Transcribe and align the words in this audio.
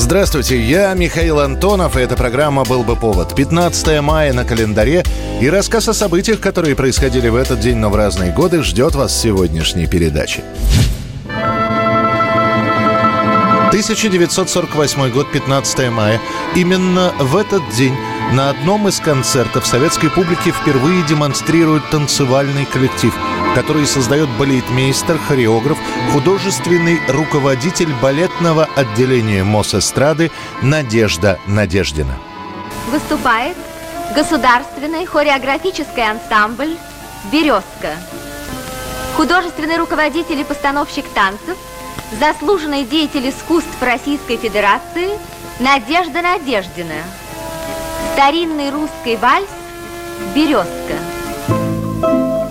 Здравствуйте, 0.00 0.62
я 0.62 0.94
Михаил 0.94 1.40
Антонов, 1.40 1.96
и 1.96 2.00
эта 2.00 2.14
программа 2.16 2.62
«Был 2.62 2.84
бы 2.84 2.94
повод». 2.94 3.34
15 3.34 4.00
мая 4.00 4.32
на 4.32 4.44
календаре, 4.44 5.02
и 5.40 5.50
рассказ 5.50 5.88
о 5.88 5.92
событиях, 5.92 6.38
которые 6.38 6.76
происходили 6.76 7.28
в 7.28 7.34
этот 7.34 7.58
день, 7.58 7.78
но 7.78 7.90
в 7.90 7.96
разные 7.96 8.32
годы, 8.32 8.62
ждет 8.62 8.94
вас 8.94 9.10
в 9.10 9.20
сегодняшней 9.20 9.88
передаче. 9.88 10.44
1948 13.70 15.10
год, 15.10 15.32
15 15.32 15.90
мая. 15.90 16.20
Именно 16.54 17.12
в 17.18 17.36
этот 17.36 17.68
день 17.76 17.94
на 18.32 18.50
одном 18.50 18.88
из 18.88 19.00
концертов 19.00 19.66
советской 19.66 20.10
публики 20.10 20.50
впервые 20.50 21.02
демонстрирует 21.04 21.88
танцевальный 21.90 22.66
коллектив, 22.66 23.14
который 23.54 23.86
создает 23.86 24.28
балетмейстер, 24.38 25.18
хореограф, 25.18 25.78
художественный 26.12 27.00
руководитель 27.08 27.92
балетного 28.02 28.68
отделения 28.76 29.44
Мосэстрады 29.44 30.30
Надежда 30.60 31.38
Надеждина. 31.46 32.18
Выступает 32.90 33.56
государственный 34.14 35.06
хореографический 35.06 36.02
ансамбль 36.02 36.76
«Березка». 37.32 37.96
Художественный 39.16 39.78
руководитель 39.78 40.40
и 40.40 40.44
постановщик 40.44 41.06
танцев, 41.14 41.56
заслуженный 42.20 42.84
деятель 42.84 43.30
искусств 43.30 43.80
Российской 43.80 44.36
Федерации 44.36 45.08
Надежда 45.60 46.22
Надеждина. 46.22 47.02
Старинный 48.18 48.70
русский 48.70 49.14
вальс 49.14 49.46
«Березка». 50.34 51.17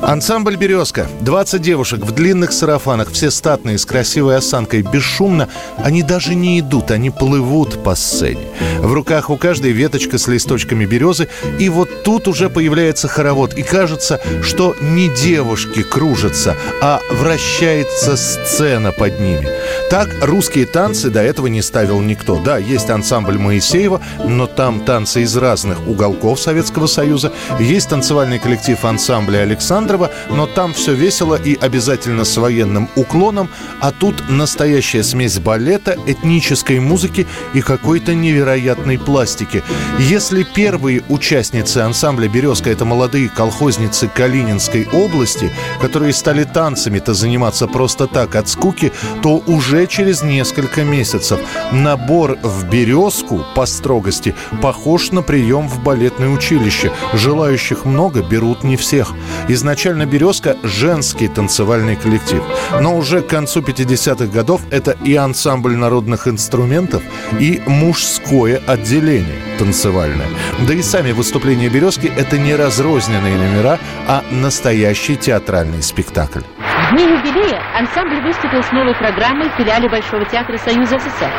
Ансамбль 0.07 0.55
«Березка». 0.55 1.05
20 1.19 1.61
девушек 1.61 1.99
в 1.99 2.13
длинных 2.13 2.53
сарафанах, 2.53 3.11
все 3.11 3.29
статные, 3.29 3.77
с 3.77 3.85
красивой 3.85 4.37
осанкой, 4.37 4.81
бесшумно. 4.81 5.49
Они 5.83 6.01
даже 6.01 6.33
не 6.33 6.61
идут, 6.61 6.91
они 6.91 7.09
плывут 7.09 7.83
по 7.83 7.93
сцене. 7.93 8.47
В 8.79 8.93
руках 8.93 9.29
у 9.29 9.35
каждой 9.35 9.71
веточка 9.71 10.17
с 10.17 10.29
листочками 10.29 10.85
березы. 10.85 11.27
И 11.59 11.67
вот 11.67 12.05
тут 12.05 12.29
уже 12.29 12.49
появляется 12.49 13.09
хоровод. 13.09 13.55
И 13.55 13.63
кажется, 13.63 14.21
что 14.41 14.77
не 14.79 15.09
девушки 15.09 15.83
кружатся, 15.83 16.55
а 16.81 17.01
вращается 17.11 18.15
сцена 18.15 18.93
под 18.93 19.19
ними. 19.19 19.49
Так 19.89 20.07
русские 20.21 20.67
танцы 20.67 21.09
до 21.09 21.21
этого 21.21 21.47
не 21.47 21.61
ставил 21.61 21.99
никто. 21.99 22.39
Да, 22.39 22.57
есть 22.57 22.89
ансамбль 22.89 23.37
Моисеева, 23.37 23.99
но 24.23 24.47
там 24.47 24.85
танцы 24.85 25.23
из 25.23 25.35
разных 25.35 25.85
уголков 25.85 26.39
Советского 26.39 26.87
Союза. 26.87 27.33
Есть 27.59 27.89
танцевальный 27.89 28.39
коллектив 28.39 28.81
ансамбля 28.85 29.39
Александра 29.39 29.96
Кирова, 29.97 30.11
но 30.29 30.45
там 30.45 30.73
все 30.73 30.93
весело 30.93 31.35
и 31.35 31.55
обязательно 31.55 32.23
с 32.23 32.37
военным 32.37 32.89
уклоном, 32.95 33.49
а 33.79 33.91
тут 33.91 34.29
настоящая 34.29 35.03
смесь 35.03 35.39
балета, 35.39 35.97
этнической 36.05 36.79
музыки 36.79 37.27
и 37.53 37.61
какой-то 37.61 38.13
невероятной 38.13 38.97
пластики. 38.99 39.63
Если 39.99 40.43
первые 40.43 41.03
участницы 41.09 41.79
ансамбля 41.79 42.27
«Березка»— 42.27 42.69
это 42.71 42.85
молодые 42.85 43.29
колхозницы 43.29 44.07
Калининской 44.07 44.87
области, 44.93 45.51
которые 45.81 46.13
стали 46.13 46.43
танцами-то 46.43 47.13
заниматься 47.13 47.67
просто 47.67 48.07
так 48.07 48.35
от 48.35 48.47
скуки, 48.47 48.91
то 49.21 49.41
уже 49.47 49.87
через 49.87 50.21
несколько 50.21 50.83
месяцев 50.83 51.39
набор 51.71 52.37
в 52.43 52.69
«Березку» 52.69 53.45
по 53.55 53.65
строгости 53.65 54.35
похож 54.61 55.11
на 55.11 55.21
прием 55.21 55.67
в 55.67 55.83
балетное 55.83 56.29
училище. 56.29 56.91
Желающих 57.13 57.85
много, 57.85 58.21
берут 58.21 58.63
не 58.63 58.77
всех. 58.77 59.13
Изначально 59.47 59.86
Изначально 59.87 60.05
«Березка»— 60.05 60.57
женский 60.63 61.29
танцевальный 61.29 61.95
коллектив. 61.95 62.43
Но 62.81 62.97
уже 62.97 63.21
к 63.21 63.27
концу 63.27 63.61
50-х 63.61 64.25
годов 64.25 64.59
это 64.69 64.91
и 64.91 65.15
ансамбль 65.15 65.77
народных 65.77 66.27
инструментов, 66.27 67.01
и 67.39 67.61
мужское 67.65 68.61
отделение 68.67 69.37
танцевальное. 69.57 70.27
Да 70.67 70.73
и 70.73 70.81
сами 70.81 71.13
выступления 71.13 71.69
«Березки»— 71.69 72.11
это 72.17 72.37
не 72.37 72.53
разрозненные 72.53 73.37
номера, 73.37 73.79
а 74.09 74.25
настоящий 74.29 75.15
театральный 75.15 75.81
спектакль. 75.81 76.41
В 76.57 76.91
дни 76.91 77.03
юбилея 77.03 77.61
ансамбль 77.79 78.19
выступил 78.23 78.61
с 78.63 78.71
новой 78.73 78.93
программой 78.93 79.49
в 79.51 79.53
филиале 79.53 79.87
Большого 79.87 80.25
театра 80.25 80.57
Союза 80.57 80.99
СССР. 80.99 81.31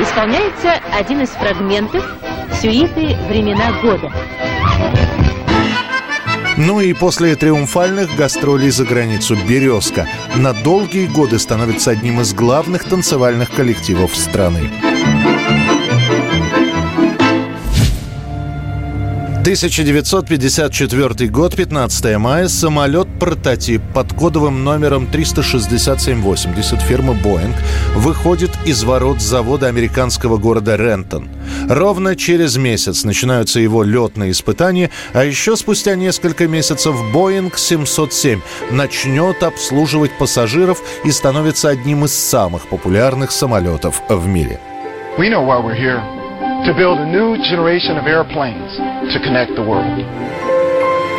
Исполняется 0.00 0.74
один 0.92 1.22
из 1.22 1.30
фрагментов 1.30 2.04
сюиты 2.60 3.16
«Времена 3.26 3.72
года». 3.80 4.12
Ну 6.56 6.80
и 6.80 6.92
после 6.92 7.34
триумфальных 7.34 8.14
гастролей 8.14 8.70
за 8.70 8.84
границу 8.84 9.36
«Березка» 9.48 10.06
на 10.36 10.52
долгие 10.52 11.06
годы 11.06 11.38
становится 11.38 11.92
одним 11.92 12.20
из 12.20 12.34
главных 12.34 12.84
танцевальных 12.84 13.50
коллективов 13.50 14.14
страны. 14.14 14.70
1954 19.42 21.28
год, 21.28 21.56
15 21.56 22.16
мая, 22.18 22.46
самолет-прототип 23.22 23.82
под 23.94 24.12
кодовым 24.12 24.64
номером 24.64 25.06
36780 25.06 26.80
фирмы 26.80 27.14
«Боинг» 27.14 27.56
выходит 27.94 28.50
из 28.64 28.82
ворот 28.84 29.20
завода 29.20 29.68
американского 29.68 30.36
города 30.36 30.76
Рентон. 30.76 31.28
Ровно 31.68 32.16
через 32.16 32.56
месяц 32.56 33.04
начинаются 33.04 33.60
его 33.60 33.82
летные 33.82 34.32
испытания, 34.32 34.90
а 35.12 35.24
еще 35.24 35.56
спустя 35.56 35.94
несколько 35.94 36.48
месяцев 36.48 36.96
«Боинг 37.12 37.54
707» 37.54 38.40
начнет 38.70 39.42
обслуживать 39.42 40.16
пассажиров 40.18 40.80
и 41.04 41.10
становится 41.10 41.68
одним 41.68 42.04
из 42.04 42.12
самых 42.12 42.66
популярных 42.68 43.30
самолетов 43.30 44.02
в 44.08 44.26
мире. 44.26 44.58
We 45.18 45.28
know 45.28 45.44
why 45.44 45.60
we're 45.60 45.76
here. 45.76 46.00
To 46.66 46.74
build 46.74 46.98
a 46.98 47.06
new 47.06 47.36
generation 47.50 47.98
of 47.98 48.06
airplanes 48.06 48.76
to 49.12 49.18
connect 49.20 49.54
the 49.56 49.62
world. 49.62 50.51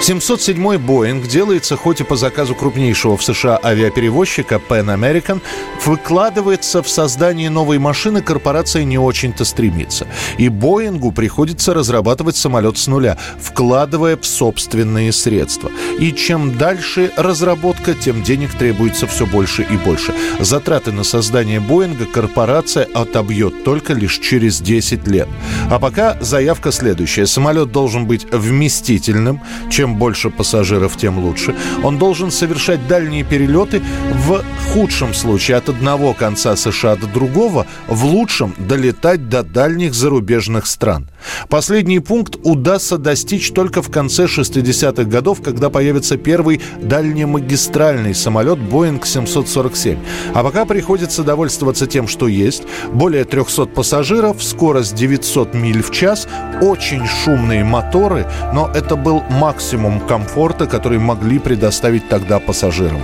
707-й 0.03 0.79
Боинг 0.79 1.27
делается 1.27 1.77
хоть 1.77 2.01
и 2.01 2.03
по 2.03 2.17
заказу 2.17 2.55
крупнейшего 2.55 3.15
в 3.15 3.23
США 3.23 3.57
авиаперевозчика 3.63 4.55
Pan 4.55 4.93
American, 4.93 5.41
выкладывается 5.85 6.83
в 6.83 6.89
создание 6.89 7.49
новой 7.49 7.79
машины 7.79 8.21
корпорация 8.21 8.83
не 8.83 8.97
очень-то 8.97 9.45
стремится. 9.45 10.05
И 10.37 10.49
Боингу 10.49 11.13
приходится 11.13 11.73
разрабатывать 11.73 12.35
самолет 12.35 12.77
с 12.77 12.87
нуля, 12.87 13.17
вкладывая 13.39 14.17
в 14.17 14.25
собственные 14.25 15.13
средства. 15.13 15.71
И 15.99 16.11
чем 16.13 16.57
дальше 16.57 17.11
разработка, 17.15 17.93
тем 17.93 18.23
денег 18.23 18.53
требуется 18.53 19.07
все 19.07 19.25
больше 19.25 19.63
и 19.63 19.77
больше. 19.77 20.13
Затраты 20.39 20.91
на 20.91 21.03
создание 21.03 21.59
Боинга 21.59 22.05
корпорация 22.05 22.87
отобьет 22.93 23.63
только 23.63 23.93
лишь 23.93 24.19
через 24.19 24.59
10 24.59 25.07
лет. 25.07 25.27
А 25.69 25.79
пока 25.79 26.17
заявка 26.21 26.71
следующая. 26.71 27.25
Самолет 27.25 27.71
должен 27.71 28.05
быть 28.05 28.25
вместительным. 28.31 29.41
Чем 29.69 29.95
больше 29.95 30.29
пассажиров, 30.29 30.97
тем 30.97 31.19
лучше. 31.19 31.55
Он 31.83 31.97
должен 31.97 32.31
совершать 32.31 32.87
дальние 32.87 33.23
перелеты 33.23 33.81
в 34.25 34.43
худшем 34.73 35.13
случае 35.13 35.57
от 35.57 35.69
одного 35.69 36.13
конца 36.13 36.55
США 36.55 36.95
до 36.95 37.07
другого, 37.07 37.65
в 37.87 38.05
лучшем 38.05 38.53
долетать 38.57 39.29
до 39.29 39.43
дальних 39.43 39.93
зарубежных 39.93 40.65
стран. 40.67 41.09
Последний 41.49 41.99
пункт 41.99 42.37
удастся 42.43 42.97
достичь 42.97 43.51
только 43.51 43.81
в 43.81 43.89
конце 43.91 44.25
60-х 44.25 45.03
годов, 45.03 45.41
когда 45.41 45.69
появится 45.83 46.15
первый 46.15 46.61
дальнемагистральный 46.79 48.15
самолет 48.15 48.57
Boeing 48.57 49.05
747. 49.05 49.97
А 50.33 50.41
пока 50.41 50.63
приходится 50.63 51.23
довольствоваться 51.23 51.87
тем, 51.87 52.07
что 52.07 52.29
есть. 52.29 52.63
Более 52.93 53.25
300 53.25 53.65
пассажиров, 53.65 54.41
скорость 54.41 54.95
900 54.95 55.53
миль 55.53 55.83
в 55.83 55.91
час, 55.91 56.25
очень 56.61 57.05
шумные 57.05 57.65
моторы, 57.65 58.25
но 58.53 58.71
это 58.73 58.95
был 58.95 59.23
максимум 59.29 59.99
комфорта, 59.99 60.67
который 60.67 60.99
могли 60.99 61.37
предоставить 61.37 62.07
тогда 62.07 62.39
пассажирам. 62.39 63.01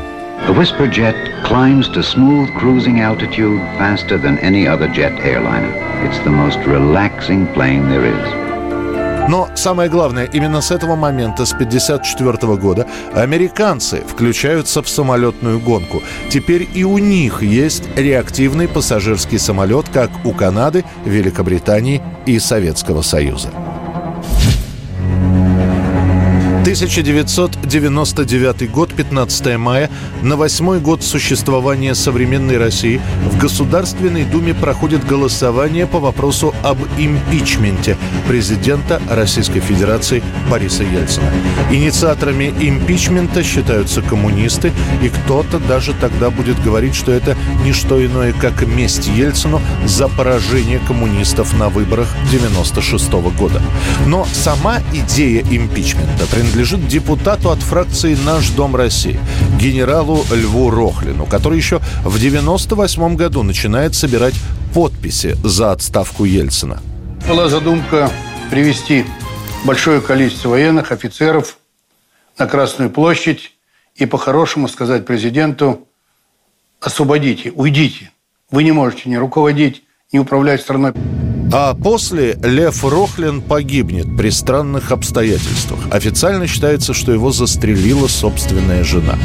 The 0.47 0.55
Whisper 0.55 0.89
Jet 0.89 1.17
climbs 1.43 1.89
to 1.89 2.01
smooth 2.01 2.47
cruising 2.57 3.01
altitude 3.01 3.59
faster 3.77 4.17
than 4.17 4.37
any 4.39 4.65
other 4.65 4.87
jet 4.87 5.19
airliner. 5.19 5.73
It's 6.05 6.19
the 6.23 6.31
most 6.31 6.59
relaxing 6.59 7.45
plane 7.53 7.89
there 7.89 8.05
is. 8.05 8.48
Но 9.29 9.47
самое 9.53 9.91
главное, 9.91 10.25
именно 10.25 10.59
с 10.59 10.71
этого 10.71 10.95
момента, 10.95 11.45
с 11.45 11.53
1954 11.53 12.55
года, 12.55 12.87
американцы 13.13 14.01
включаются 14.01 14.81
в 14.81 14.89
самолетную 14.89 15.59
гонку. 15.59 16.01
Теперь 16.29 16.67
и 16.73 16.83
у 16.83 16.97
них 16.97 17.43
есть 17.43 17.83
реактивный 17.95 18.67
пассажирский 18.67 19.37
самолет, 19.37 19.85
как 19.93 20.09
у 20.25 20.31
Канады, 20.33 20.83
Великобритании 21.05 22.01
и 22.25 22.39
Советского 22.39 23.03
Союза. 23.03 23.49
1999 26.61 28.69
год, 28.69 28.93
15 28.93 29.57
мая, 29.57 29.89
на 30.21 30.35
восьмой 30.35 30.81
год 30.81 31.03
существования 31.03 31.95
современной 31.95 32.57
России 32.57 32.99
в 33.31 33.37
Государственной 33.37 34.25
Думе 34.25 34.53
проходит 34.53 35.07
голосование 35.07 35.87
по 35.87 35.99
вопросу 35.99 36.53
об 36.61 36.79
импичменте 36.97 37.95
президента 38.27 39.01
Российской 39.09 39.61
Федерации 39.61 40.21
Бориса 40.51 40.83
Ельцина. 40.83 41.31
Инициаторами 41.71 42.53
импичмента 42.59 43.41
считаются 43.41 44.01
коммунисты, 44.01 44.73
и 45.01 45.07
кто-то 45.07 45.59
даже 45.59 45.93
тогда 45.93 46.29
будет 46.29 46.61
говорить, 46.61 46.93
что 46.93 47.13
это 47.13 47.37
не 47.63 47.71
что 47.71 48.05
иное, 48.05 48.33
как 48.33 48.67
месть 48.67 49.07
Ельцину 49.07 49.61
за 49.85 50.09
поражение 50.09 50.79
коммунистов 50.79 51.57
на 51.57 51.69
выборах 51.69 52.13
96 52.31 53.09
года. 53.37 53.61
Но 54.05 54.27
сама 54.33 54.81
идея 54.91 55.41
импичмента 55.49 56.25
принадлежит 56.25 56.48
принадлежит 56.49 56.87
депутату 56.87 57.51
от 57.51 57.59
фракции 57.59 58.17
«Наш 58.25 58.49
Дом 58.49 58.75
России» 58.75 59.19
генералу 59.59 60.25
Льву 60.31 60.71
Рохлину, 60.71 61.27
который 61.27 61.57
еще 61.59 61.79
в 62.03 62.19
98 62.19 63.15
году 63.15 63.43
начинает 63.43 63.93
собирать 63.93 64.33
подписи 64.73 65.35
за 65.43 65.71
отставку 65.71 66.25
Ельцина. 66.25 66.79
Была 67.27 67.49
задумка 67.49 68.09
привести 68.49 69.05
большое 69.63 70.01
количество 70.01 70.49
военных 70.49 70.91
офицеров 70.91 71.59
на 72.39 72.47
Красную 72.47 72.89
площадь 72.89 73.55
и 73.95 74.07
по-хорошему 74.07 74.67
сказать 74.67 75.05
президенту 75.05 75.87
«освободите, 76.81 77.51
уйдите, 77.51 78.11
вы 78.49 78.63
не 78.63 78.71
можете 78.71 79.07
не 79.07 79.19
руководить, 79.19 79.83
не 80.11 80.19
управлять 80.19 80.61
страной». 80.61 80.93
А 81.51 81.73
после 81.73 82.37
Лев 82.43 82.83
Рохлин 82.83 83.41
погибнет 83.41 84.15
при 84.15 84.29
странных 84.29 84.91
обстоятельствах. 84.91 85.79
Официально 85.89 86.45
считается, 86.45 86.93
что 86.93 87.11
его 87.11 87.31
застрелила 87.31 88.07
собственная 88.07 88.83
жена. 88.83 89.15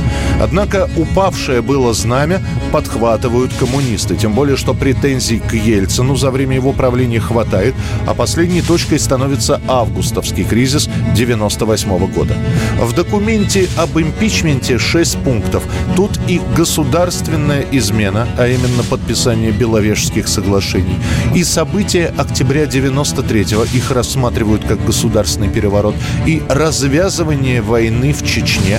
Однако 0.40 0.88
упавшее 0.96 1.60
было 1.60 1.92
знамя 1.92 2.40
подхватывают 2.72 3.52
коммунисты. 3.52 4.16
Тем 4.16 4.32
более, 4.32 4.56
что 4.56 4.72
претензий 4.72 5.38
к 5.38 5.52
Ельцину 5.52 6.16
за 6.16 6.30
время 6.30 6.56
его 6.56 6.72
правления 6.72 7.20
хватает, 7.20 7.74
а 8.06 8.14
последней 8.14 8.62
точкой 8.62 8.98
становится 8.98 9.60
августовский 9.68 10.44
кризис 10.44 10.88
98 11.14 12.06
года. 12.10 12.34
В 12.80 12.94
документе 12.94 13.68
об 13.76 13.98
импичменте 13.98 14.78
6 14.78 15.18
пунктов. 15.18 15.62
Тут 15.94 16.12
и 16.26 16.40
государственная 16.56 17.66
измена, 17.70 18.26
а 18.38 18.48
именно 18.48 18.82
подписание 18.88 19.52
Беловежских 19.52 20.26
соглашений, 20.26 20.96
и 21.34 21.44
события 21.44 22.13
октября 22.16 22.64
93-го 22.64 23.64
их 23.64 23.90
рассматривают 23.90 24.64
как 24.64 24.84
государственный 24.84 25.48
переворот 25.48 25.94
и 26.26 26.42
развязывание 26.48 27.60
войны 27.62 28.12
в 28.12 28.24
Чечне. 28.24 28.78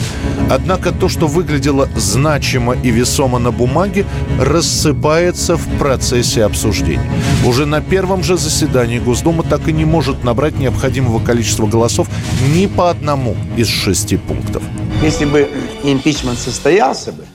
Однако 0.49 0.91
то, 0.91 1.09
что 1.09 1.27
выглядело 1.27 1.89
значимо 1.95 2.73
и 2.73 2.89
весомо 2.91 3.39
на 3.39 3.51
бумаге, 3.51 4.05
рассыпается 4.39 5.57
в 5.57 5.77
процессе 5.77 6.43
обсуждений. 6.43 7.09
Уже 7.45 7.65
на 7.65 7.81
первом 7.81 8.23
же 8.23 8.37
заседании 8.37 8.99
Госдума 8.99 9.43
так 9.43 9.67
и 9.67 9.73
не 9.73 9.85
может 9.85 10.23
набрать 10.23 10.57
необходимого 10.57 11.23
количества 11.23 11.67
голосов 11.67 12.07
ни 12.53 12.67
по 12.67 12.89
одному 12.89 13.35
из 13.57 13.67
шести 13.67 14.17
пунктов. 14.17 14.63
Если 15.01 15.25
бы 15.25 15.49
импичмент 15.83 16.39
состоялся 16.39 17.11
бы, 17.11 17.25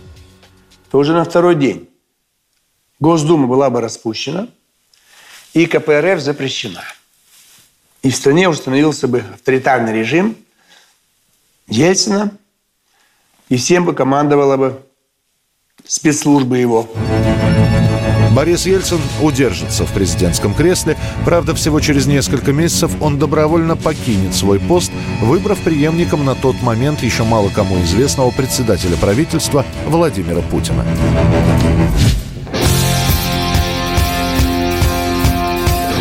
то 0.91 0.99
уже 0.99 1.12
на 1.12 1.25
второй 1.25 1.55
день 1.55 1.88
Госдума 2.99 3.46
была 3.46 3.70
бы 3.70 3.81
распущена– 3.81 4.49
и 5.55 5.67
КПРФ 5.67 6.20
запрещена. 6.20 6.82
И 8.02 8.11
в 8.11 8.17
стране 8.17 8.49
установился 8.49 9.08
бы 9.08 9.23
авторитарный 9.35 9.93
режим 9.93 10.37
Ельцина, 11.69 12.32
и 13.49 13.56
всем 13.56 13.85
бы 13.85 13.94
командовала 13.94 14.56
бы 14.56 14.82
спецслужбы 15.87 16.58
его. 16.58 16.88
Борис 18.32 18.64
Ельцин 18.64 19.00
удержится 19.20 19.85
в 19.85 19.93
президентском 19.93 20.55
кресле. 20.55 20.97
Правда, 21.25 21.55
всего 21.55 21.81
через 21.81 22.06
несколько 22.06 22.53
месяцев 22.53 22.93
он 23.00 23.19
добровольно 23.19 23.76
покинет 23.76 24.35
свой 24.35 24.61
пост, 24.61 24.93
выбрав 25.20 25.58
преемником 25.61 26.25
на 26.25 26.37
тот 26.37 26.61
момент 26.62 27.03
еще 27.03 27.25
мало 27.25 27.50
кому 27.50 27.82
известного 27.82 28.31
председателя 28.31 28.96
правительства 28.96 29.67
Владимира 29.87 30.43
Путина. 30.43 30.87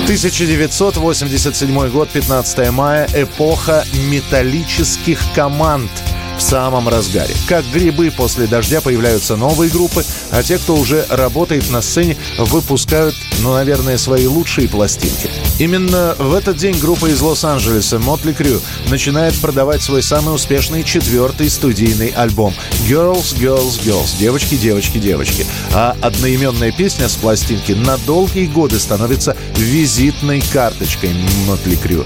1987 0.10 1.90
год, 1.92 2.10
15 2.10 2.72
мая, 2.72 3.08
эпоха 3.14 3.86
металлических 4.10 5.20
команд– 5.36 5.92
в 6.40 6.42
самом 6.42 6.88
разгаре. 6.88 7.36
Как 7.50 7.66
грибы 7.74 8.12
после 8.16 8.48
дождя 8.48 8.80
появляются 8.80 9.36
новые 9.36 9.70
группы, 9.70 10.06
а 10.32 10.42
те, 10.42 10.58
кто 10.58 10.78
уже 10.78 11.06
работает 11.10 11.70
на 11.70 11.82
сцене, 11.82 12.16
выпускают, 12.38 13.14
ну, 13.42 13.54
наверное, 13.54 13.98
свои 13.98 14.26
лучшие 14.26 14.70
пластинки. 14.70 15.30
Именно 15.60 16.16
в 16.18 16.34
этот 16.34 16.56
день 16.56 16.80
группа 16.80 17.08
из 17.08 17.20
Лос-Анджелеса 17.20 17.98
Motley 17.98 18.36
Crue 18.36 18.62
начинает 18.90 19.36
продавать 19.42 19.84
свой 19.84 20.02
самый 20.02 20.34
успешный 20.34 20.84
четвертый 20.84 21.50
студийный 21.50 22.08
альбом 22.08 22.54
Girls, 22.88 23.36
Girls, 23.38 23.84
Girls. 23.84 24.18
Девочки, 24.18 24.56
девочки, 24.56 24.98
девочки. 24.98 25.46
А 25.74 25.98
одноименная 26.02 26.72
песня 26.72 27.10
с 27.10 27.18
пластинки 27.18 27.74
на 27.74 27.98
долгие 27.98 28.46
годы 28.46 28.80
становится 28.80 29.36
визитной 29.58 30.42
карточкой 30.54 31.10
Motley 31.46 31.78
Crue. 31.84 32.06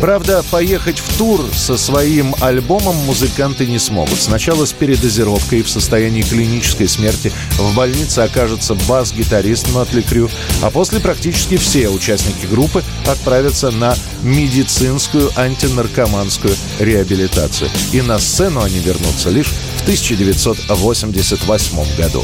Правда, 0.00 0.44
поехать 0.50 0.98
в 0.98 1.18
тур 1.18 1.40
со 1.54 1.76
своим 1.76 2.34
альбомом 2.40 2.96
музыканты 3.06 3.66
не 3.66 3.78
смогут. 3.78 4.20
Сначала 4.20 4.66
с 4.66 4.72
передозировкой 4.72 5.62
в 5.62 5.70
состоянии 5.70 6.22
клинической 6.22 6.86
смерти 6.86 7.32
в 7.58 7.74
больнице 7.74 8.20
окажется 8.20 8.74
бас-гитарист 8.88 9.72
Мотли 9.72 10.02
Крю, 10.02 10.30
а 10.62 10.70
после 10.70 11.00
практически 11.00 11.56
все 11.56 11.88
участники 11.88 12.46
группы 12.46 12.84
отправятся 13.06 13.70
на 13.70 13.96
медицинскую 14.22 15.30
антинаркоманскую 15.34 16.54
реабилитацию. 16.78 17.70
И 17.92 18.02
на 18.02 18.18
сцену 18.18 18.62
они 18.62 18.78
вернутся 18.78 19.30
лишь 19.30 19.52
в 19.78 19.82
1988 19.82 21.96
году. 21.96 22.22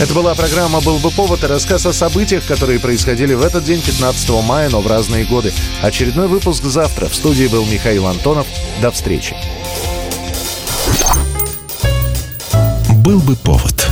Это 0.00 0.14
была 0.14 0.34
программа 0.34 0.80
«Был 0.80 0.96
бы 0.96 1.10
повод» 1.10 1.44
и 1.44 1.46
рассказ 1.46 1.84
о 1.84 1.92
событиях, 1.92 2.46
которые 2.46 2.80
происходили 2.80 3.34
в 3.34 3.42
этот 3.42 3.64
день, 3.64 3.82
15 3.82 4.30
мая, 4.42 4.70
но 4.70 4.80
в 4.80 4.86
разные 4.86 5.26
годы. 5.26 5.52
Очередной 5.82 6.26
выпуск 6.26 6.64
завтра. 6.64 7.06
В 7.06 7.14
студии 7.14 7.48
был 7.48 7.66
Михаил 7.66 8.06
Антонов. 8.06 8.46
До 8.80 8.90
встречи. 8.92 9.36
«Был 13.04 13.20
бы 13.20 13.36
повод» 13.36 13.89